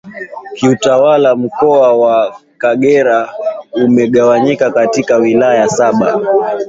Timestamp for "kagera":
2.57-3.29